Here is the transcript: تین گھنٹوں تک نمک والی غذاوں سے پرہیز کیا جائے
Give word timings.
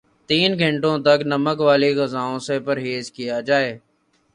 تین 0.29 0.51
گھنٹوں 0.61 0.97
تک 1.05 1.19
نمک 1.31 1.59
والی 1.67 1.91
غذاوں 1.97 2.37
سے 2.47 2.55
پرہیز 2.67 3.11
کیا 3.15 3.37
جائے 3.47 3.71